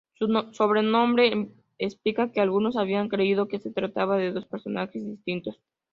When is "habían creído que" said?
2.75-3.59